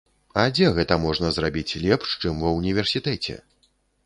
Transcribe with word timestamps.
А 0.43 0.45
дзе 0.55 0.71
гэта 0.77 0.97
можна 1.03 1.29
зрабіць 1.37 1.77
лепш, 1.83 2.17
чым 2.25 2.43
ва 2.47 2.55
ўніверсітэце? 2.57 3.39